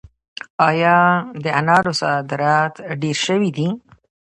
[0.69, 0.97] آیا
[1.43, 3.69] د انارو صادرات ډیر شوي دي؟